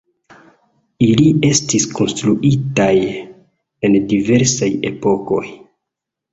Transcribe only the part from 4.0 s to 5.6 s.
diversaj epokoj.